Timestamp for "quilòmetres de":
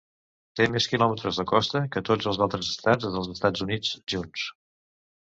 0.93-1.45